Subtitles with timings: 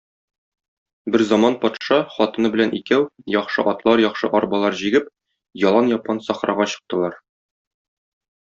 [1.15, 3.05] Берзаман патша, хатыны белән икәү,
[3.35, 5.13] яхшы атлар, яхшы арбалар җигеп,
[5.69, 7.21] ялан-япан сахрага чыктылар.